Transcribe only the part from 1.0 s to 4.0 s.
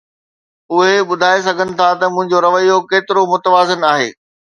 ٻڌائي سگهن ٿا ته منهنجو رويو ڪيترو متوازن